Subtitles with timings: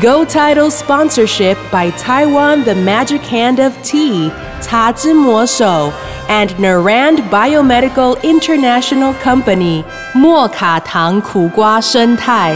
[0.00, 5.92] Go Title sponsorship by Taiwan The Magic Hand of Tea, Ta Zhi Mo Shou,
[6.28, 12.54] and Narand Biomedical International Company, 莫卡糖苦瓜生态。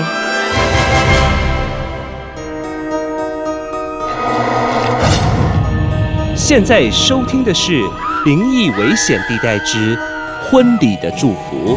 [6.34, 7.80] 现在收听的是《
[8.24, 9.96] 灵异危险地带之
[10.42, 11.76] 婚礼的祝福》。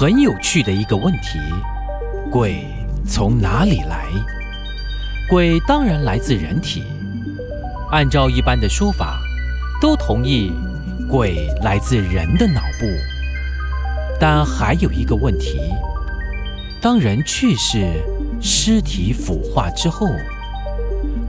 [0.00, 1.38] 很有趣的一个问题：
[2.30, 2.64] 鬼
[3.06, 4.06] 从哪里来？
[5.28, 6.84] 鬼当然来自人体。
[7.90, 9.20] 按照一般的说法，
[9.78, 10.54] 都同意
[11.06, 12.86] 鬼来自人的脑部。
[14.18, 15.60] 但还有一个问题：
[16.80, 17.86] 当人去世，
[18.40, 20.06] 尸体腐化之后，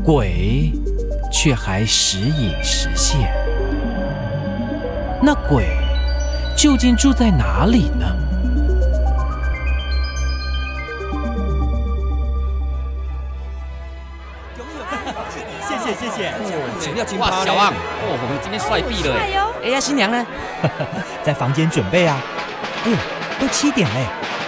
[0.02, 0.72] 鬼
[1.30, 3.30] 却还时隐时现。
[5.22, 5.66] 那鬼
[6.56, 8.06] 究竟住在哪里呢？
[17.02, 19.66] 要金哇，小旺，哦，我们今天帅毙了哎！
[19.66, 20.24] 哎呀，新娘呢？
[21.26, 22.22] 在房间准备啊。
[22.86, 22.98] 哎呦，
[23.40, 24.06] 都七点嘞，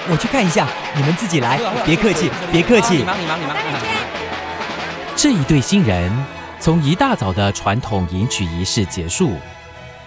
[0.08, 3.04] 我去看一下，你们自己来，别客气，别客气你。
[3.04, 3.56] 忙你忙你忙。
[5.16, 6.12] 这一对新人
[6.60, 9.32] 从一大早的传统迎娶仪式结束，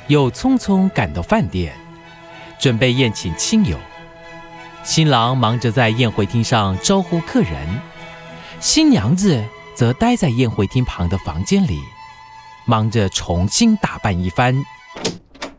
[0.06, 1.74] 又匆匆赶到饭店，
[2.60, 3.76] 准备宴请亲友。
[4.84, 7.80] 新郎忙着在宴会厅上招呼客人，
[8.60, 9.42] 新娘子
[9.74, 11.82] 则待在宴会厅旁的房间里，
[12.66, 14.54] 忙着重新打扮一番。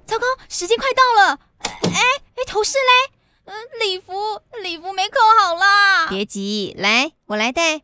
[0.05, 1.39] 糟糕，时间快到了！
[1.83, 2.01] 哎
[2.35, 3.13] 哎，头饰嘞？
[3.45, 4.13] 嗯、礼服
[4.61, 6.07] 礼服没扣好啦。
[6.07, 7.81] 别急，来，我来戴。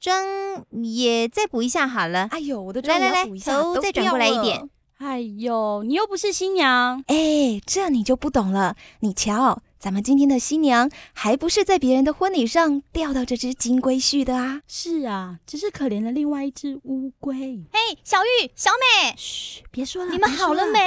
[0.00, 2.28] 妆也再补一下好了。
[2.30, 4.70] 哎呦，我的妆来来来，头再转过来一点。。
[4.98, 8.76] 哎呦，你又不是新娘，哎，这你就不懂了。
[9.00, 14.62] 你瞧，咱们今天的新娘还不是在别人的婚礼上钓到这只金龟婿的啊？
[14.66, 17.62] 是啊，只是可怜了另外一只乌龟。
[17.72, 20.80] 嘿，小玉、小美，嘘，别说了，你们好了没？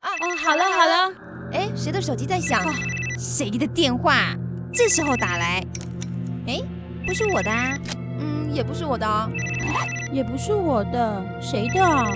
[0.00, 1.14] 啊，哦，好了好了，
[1.52, 2.64] 哎，谁的手机在响？
[3.18, 4.34] 谁的电话？
[4.72, 5.62] 这时候打来？
[6.46, 6.62] 哎，
[7.06, 7.78] 不是我的啊。
[8.18, 9.30] 嗯，也不是我的哦。
[10.10, 12.10] 也不是我的，谁的啊？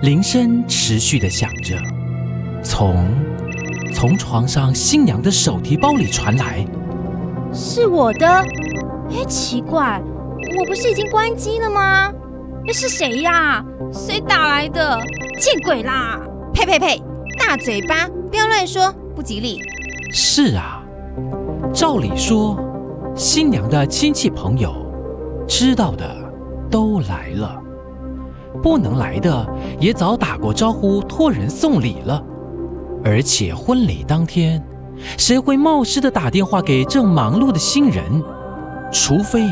[0.00, 1.78] 铃声持续的响着，
[2.64, 3.06] 从
[3.96, 6.62] 从床上新娘的手提包里传来。
[7.50, 8.28] 是我的。
[8.28, 10.02] 哎，奇怪，
[10.58, 12.12] 我不是已经关机了吗？
[12.68, 13.64] 哎，是谁呀？
[13.90, 15.00] 谁打来的？
[15.40, 16.20] 见鬼啦！
[16.52, 17.02] 呸呸呸！
[17.38, 19.62] 大嘴巴，不要乱说，不吉利。
[20.12, 20.84] 是啊，
[21.72, 22.58] 照理说，
[23.14, 24.74] 新娘的亲戚朋友
[25.48, 26.06] 知道的
[26.70, 27.58] 都来了，
[28.62, 29.46] 不能来的
[29.80, 32.22] 也早打过招呼，托人送礼了。
[33.06, 34.60] 而且婚礼当天，
[35.16, 38.20] 谁会冒失的打电话给正忙碌的新人？
[38.92, 39.46] 除非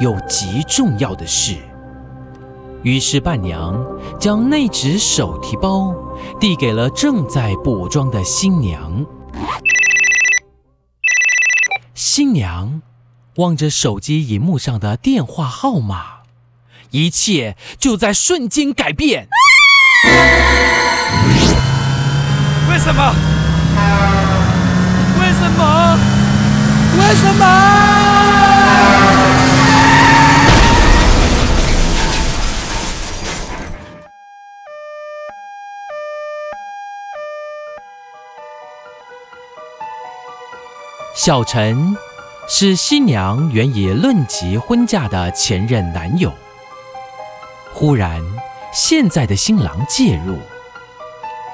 [0.00, 1.54] 有极重要的事。
[2.82, 3.78] 于是伴娘
[4.18, 5.94] 将那只手提包
[6.40, 9.04] 递给了正在补妆的新娘。
[11.92, 12.80] 新娘
[13.34, 16.20] 望着手机荧幕上的电话号码，
[16.90, 19.28] 一切就在瞬间改变。
[22.68, 23.14] 为什么？
[25.18, 25.98] 为什么？
[26.98, 27.44] 为什么？
[41.14, 41.96] 小陈
[42.48, 46.32] 是新娘原已论及婚嫁的前任男友。
[47.72, 48.22] 忽然，
[48.72, 50.38] 现在的新郎介入，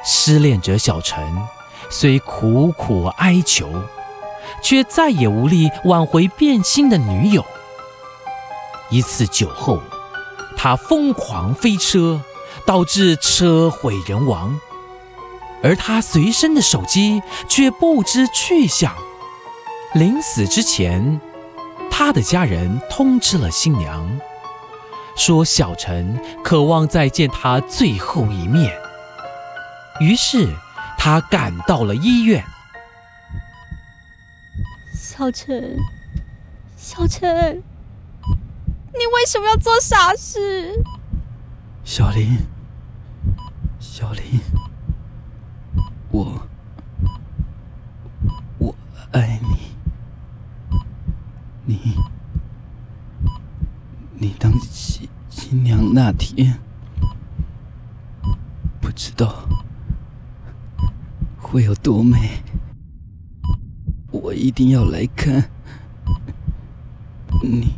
[0.05, 1.23] 失恋者小陈
[1.91, 3.71] 虽苦苦哀求，
[4.63, 7.45] 却再也无力挽回变心的女友。
[8.91, 9.81] 一次酒后，
[10.57, 12.21] 他疯狂飞车，
[12.67, 14.59] 导致车毁人亡，
[15.63, 18.95] 而他随身的手机却不知去向。
[19.95, 21.21] 临死之前，
[21.91, 24.21] 他的家人通知了新娘，
[25.15, 28.82] 说小陈渴望再见他最后一面。
[30.03, 30.53] 于是
[30.99, 32.45] 他赶到了医院，
[34.93, 35.79] 小陈，
[36.77, 37.63] 小陈，
[38.27, 40.75] 你为什么要做傻事？
[41.85, 42.37] 小林，
[43.79, 44.41] 小林，
[46.11, 46.49] 我
[48.59, 48.75] 我
[49.13, 49.77] 爱你，
[51.65, 51.97] 你
[54.19, 56.59] 你当新新娘那天，
[58.81, 59.49] 不知道
[61.43, 62.43] 会有多美，
[64.11, 65.51] 我一定要来看
[67.43, 67.75] 你。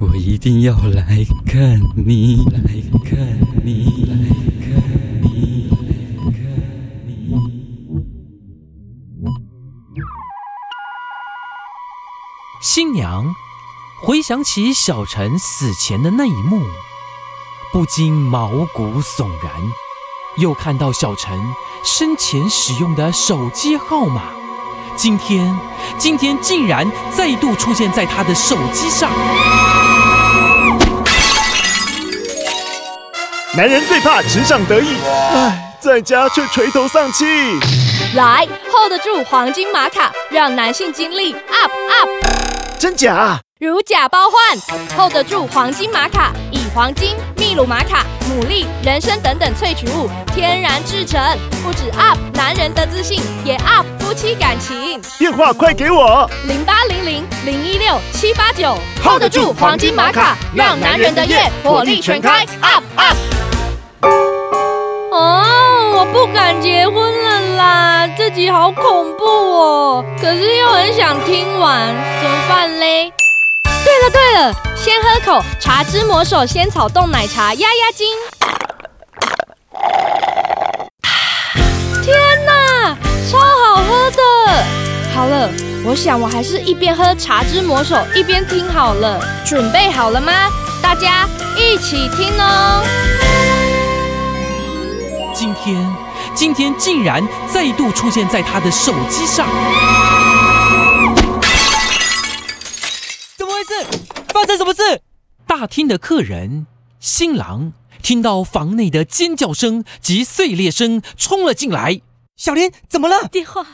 [0.00, 2.58] 我一定要来看你，来
[3.04, 3.16] 看
[3.64, 4.16] 你，来
[4.64, 4.74] 看
[5.22, 6.36] 你，来看
[7.06, 7.30] 你。
[12.60, 13.32] 新娘
[14.02, 16.62] 回想起小陈死前的那一幕，
[17.72, 19.52] 不禁毛骨悚然。
[20.36, 21.38] 又看到小陈
[21.84, 24.22] 生前使用的手机号码，
[24.96, 25.54] 今天，
[25.98, 29.10] 今天竟然再度出现在他的手机上。
[33.54, 34.96] 男人最怕职场得意，
[35.34, 37.26] 唉，在家却垂头丧气。
[38.14, 42.08] 来，hold 得住黄金玛卡，让男性精力 up up。
[42.78, 43.38] 真假？
[43.60, 44.58] 如假包换
[44.96, 51.20] ，hold 得住黄金玛卡，以黄金、秘鲁玛卡、牡蛎、人参等等萃取物天然制成，
[51.62, 54.98] 不止 up 男人的自信，也 up 夫妻感情。
[55.18, 63.16] 电话快给我，零八零零零一六七八九，hold 得住黄金玛卡，让男人的夜火力全开，up up。
[65.12, 73.12] 哦，我不敢结婚了啦，这集好恐怖哦，可是又很想听完，怎么办嘞？
[73.84, 78.06] 对了对了，先喝口茶之魔手仙草冻奶茶压压惊。
[82.02, 82.96] 天哪，
[83.30, 84.22] 超好喝的！
[85.14, 85.48] 好了，
[85.84, 89.20] 我想我还是一边喝茶之魔手一边听好了。
[89.44, 90.32] 准备好了吗？
[90.82, 92.82] 大家一起听哦。
[95.34, 95.96] 今天，
[96.34, 99.46] 今天竟然再度出现在他的手机上。
[104.52, 105.02] 生什么事？
[105.46, 106.66] 大厅的客人
[107.00, 107.72] 新郎
[108.02, 112.02] 听到房内的尖叫声及碎裂声，冲了进来。
[112.36, 113.26] 小林，怎么了？
[113.28, 113.66] 电话，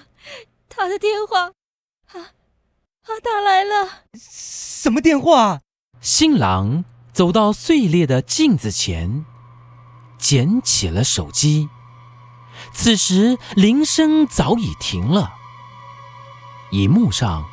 [0.69, 4.05] 他的电话，啊啊，打来了。
[4.21, 5.61] 什么电话？
[6.01, 9.25] 新郎走到碎裂的镜子前，
[10.17, 11.69] 捡起了手机。
[12.73, 15.33] 此时铃声早已停了，
[16.71, 17.45] 荧幕上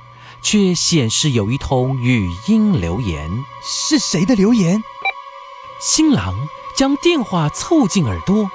[0.45, 3.43] 却显示有一通语音留言。
[3.63, 4.83] 是谁的留言？
[5.81, 6.35] 新郎
[6.77, 8.47] 将电话凑近耳朵，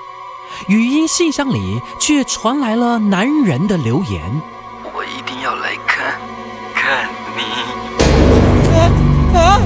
[0.68, 4.40] 语音信箱里却传来了男人的留言。
[4.94, 6.20] 我一定要来看
[6.72, 7.42] 看你。
[8.70, 8.86] 啊
[9.36, 9.60] 啊！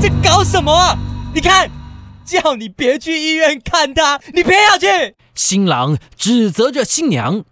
[0.00, 0.96] 这这搞什么啊？
[1.34, 1.68] 你看，
[2.24, 5.16] 叫你别去医院看他，你偏要去。
[5.34, 7.44] 新郎指责着新娘，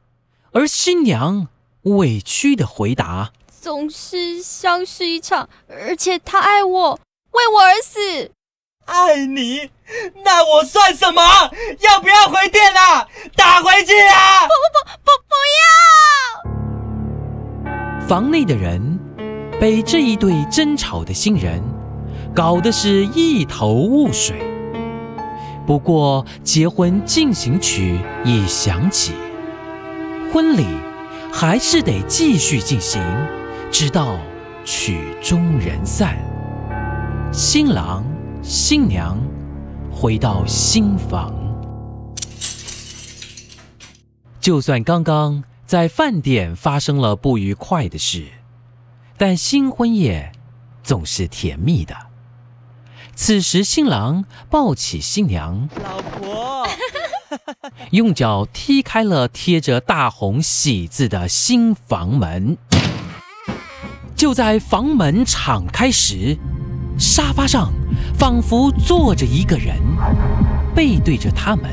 [0.52, 1.48] 而新娘
[1.82, 6.98] 委屈的回答：“总是相识一场，而且他爱我，
[7.32, 8.30] 为我而死。
[8.86, 9.70] 爱你？
[10.24, 11.22] 那我算什么？
[11.80, 13.06] 要不要回电啊？
[13.36, 14.49] 打回去啊！
[14.49, 15.35] 不不不不不
[17.68, 18.99] 要！”房内的人
[19.61, 21.62] 被这一对争吵的新人
[22.35, 24.40] 搞得是一头雾水。
[25.66, 29.12] 不过，结婚进行曲已响起，
[30.32, 30.64] 婚礼
[31.30, 33.02] 还是得继续进行，
[33.70, 34.18] 直到
[34.64, 36.18] 曲终人散。
[37.32, 38.04] 新郎、
[38.42, 39.16] 新娘
[39.92, 41.32] 回到新房，
[44.40, 48.26] 就算刚刚在饭店发生了不愉快的事，
[49.16, 50.32] 但新婚夜
[50.82, 51.96] 总是甜蜜的。
[53.14, 56.66] 此时，新郎抱起新娘，老婆，
[57.92, 62.58] 用脚踢开了贴着大红喜字的新房门。
[64.20, 66.36] 就在房门敞开时，
[66.98, 67.72] 沙发上
[68.18, 69.74] 仿佛坐着一个人，
[70.74, 71.64] 背对着他们。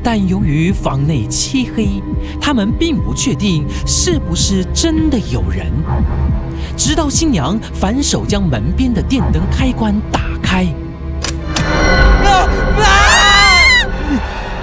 [0.00, 2.00] 但由于房内漆黑，
[2.40, 5.72] 他们并不确定是不是真的有人。
[6.76, 10.64] 直到新娘反手将门边的电灯开关打开，
[12.24, 12.46] 啊
[12.78, 13.88] 啊！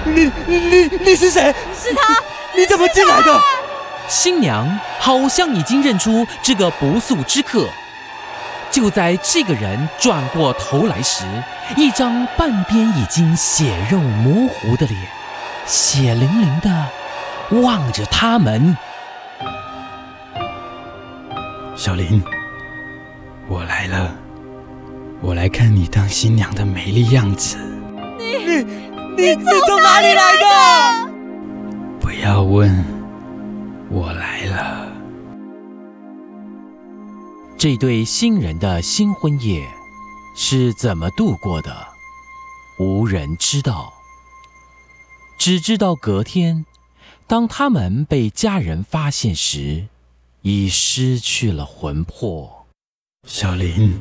[0.06, 1.54] 你你你你是谁？
[1.78, 2.14] 是他？
[2.56, 3.38] 你怎么进来的？
[4.12, 7.66] 新娘好像已经认出这个不速之客。
[8.70, 11.24] 就在这个人转过头来时，
[11.76, 15.00] 一张半边已经血肉模糊的脸，
[15.64, 16.86] 血淋淋的
[17.62, 18.76] 望着他们。
[21.74, 22.22] 小林，
[23.48, 24.14] 我来了，
[25.22, 27.56] 我来看你当新娘的美丽样子。
[28.18, 28.56] 你
[29.16, 31.10] 你你从哪里来的？
[31.98, 32.84] 不要问，
[33.92, 34.90] 我来了。
[37.58, 39.68] 这对新人的新婚夜
[40.34, 41.88] 是怎么度过的？
[42.78, 43.92] 无人知道，
[45.38, 46.64] 只知道隔天，
[47.26, 49.88] 当他们被家人发现时，
[50.40, 52.66] 已失去了魂魄。
[53.28, 54.00] 小林，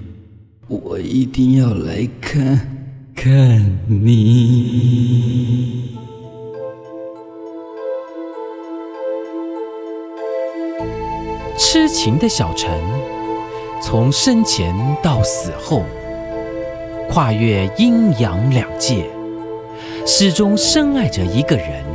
[0.68, 5.98] 我一定要来看看你。
[11.64, 12.72] 痴情的小陈，
[13.84, 15.84] 从生前到死后，
[17.08, 19.06] 跨越阴阳两界，
[20.04, 21.86] 始终深爱着一个人。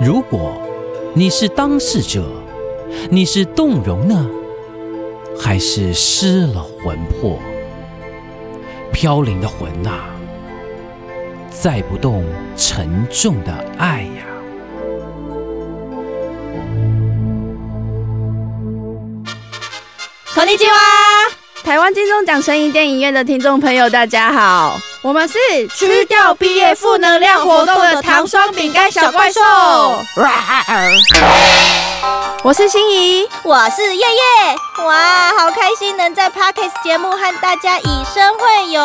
[0.00, 0.60] 如果
[1.14, 2.26] 你是当事者，
[3.10, 4.28] 你是动容呢，
[5.38, 7.38] 还是失了魂魄？
[8.92, 10.00] 飘零的魂呐、
[11.48, 12.24] 载不动
[12.56, 14.26] 沉重的爱呀、
[20.43, 21.31] んにちは！
[21.63, 25.37] 台湾金钟奖声音电影院的听众朋友，大家好，我们是
[25.75, 29.41] 吃掉毕业负能量活动的糖霜饼干小怪兽。
[32.43, 38.81] 我是心怡，我是叶叶，哇，好开心能在 Parkes 节目和大家以身会友。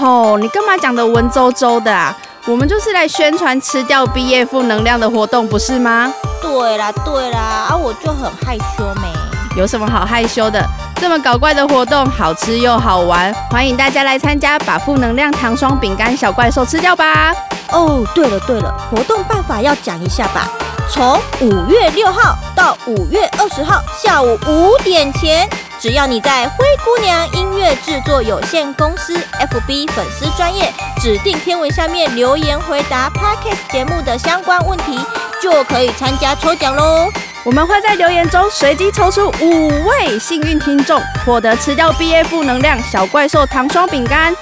[0.00, 2.16] 哦，你干嘛讲的文绉绉的啊？
[2.46, 6.12] 我们就是来宣传吃掉毕业负能量的活动，不是吗？
[6.40, 9.21] 对啦对啦，啊，我就很害羞没。
[9.55, 10.63] 有什么好害羞的？
[10.95, 17.33] 这么搞怪的活动，好吃又好玩，欢迎大家来参加，把负能量糖霜饼干小怪兽吃掉吧！
[17.71, 20.47] 哦，对了对了，活动办法要讲一下吧。
[20.89, 34.99] 从五月六号到五月二十号下午五点前，只要你在灰姑娘音乐制作有限公司 FB 粉丝专业指定天文下面留言回答 Podcast 节目的相关问题，
[35.41, 37.09] 就可以参加抽奖喽。
[37.45, 44.33] 我们会在留言中随机抽出五位幸运听众，获得吃掉毕业负能量小怪兽糖霜饼干。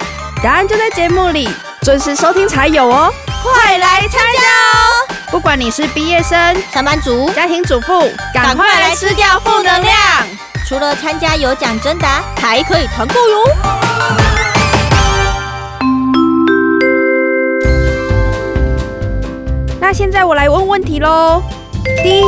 [0.44, 1.50] 答案就在节目里，
[1.82, 3.12] 准时收听才有哦！
[3.42, 5.16] 快来参加哦！
[5.32, 9.96] 不管你是毕业生、上班族、家庭主妇，赶快来吃掉负能量！
[10.68, 13.44] 除了参加有奖征答，还可以团购哟。
[19.80, 21.42] 那现在我来问问题喽。
[22.04, 22.28] 第一题，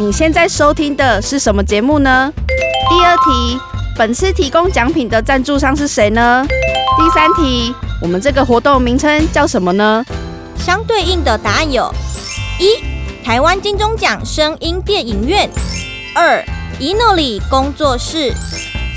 [0.00, 2.32] 你现在收听的是什么节目呢？
[2.88, 3.60] 第二题，
[3.98, 6.42] 本次提供奖品的赞助商是谁呢？
[6.48, 10.02] 第三题，我们这个活动名称叫什么呢？
[10.56, 11.94] 相对应的答案有：
[12.58, 12.82] 一、
[13.22, 15.46] 台湾金钟奖声音电影院；
[16.16, 16.42] 二、
[16.78, 18.32] 伊诺里工作室；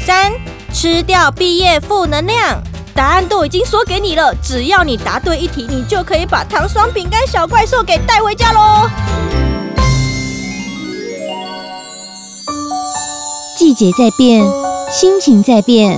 [0.08, 0.32] 三、
[0.74, 2.64] 吃掉毕业负能量。
[2.96, 8.90] 答案都已经说给你了，只要你答对一题，你就可以把糖霜饼干小怪兽给带回家喽。
[13.64, 14.44] 季节在变，
[14.92, 15.98] 心情在变，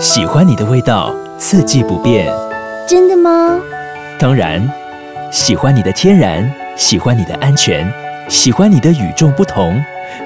[0.00, 2.28] 喜欢你的味道，四季不变。
[2.88, 3.60] 真的吗？
[4.18, 4.68] 当然，
[5.30, 7.88] 喜欢你的天然，喜欢你的安全，
[8.28, 9.80] 喜欢你的与众不同，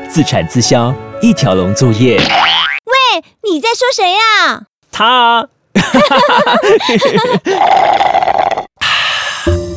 [0.09, 0.91] 自产自销，
[1.21, 2.17] 一条龙作业。
[2.17, 5.45] 喂，你在说谁呀、他啊，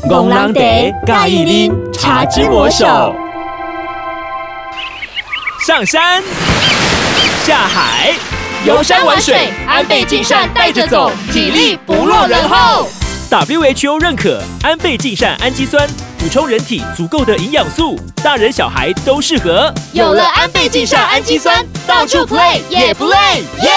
[0.10, 3.14] 戆人茶介意啉茶之魔手。
[5.68, 6.24] 上山，
[7.44, 8.14] 下海，
[8.66, 12.88] 游山玩水，安倍晋善带着走，体力不落人后。
[13.30, 15.86] WHO 认可安倍晋善氨基酸，
[16.18, 19.70] 补充人体足够的营养素，大人小孩都适合。
[19.92, 23.18] 有了安倍晋善氨基酸，到处 play 也不累，
[23.62, 23.70] 耶！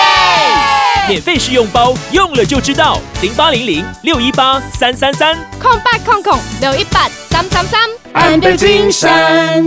[1.08, 3.00] 免费试用包，用了就知道。
[3.20, 5.36] 零八零零六一八三三三。
[5.60, 7.80] 空八空空六一八三三三，
[8.12, 9.66] 安倍晋善。